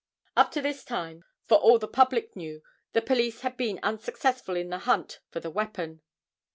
[0.35, 2.63] Up to this time, for all the public knew,
[2.93, 6.01] the police had been unsuccessful in the hunt for the weapon.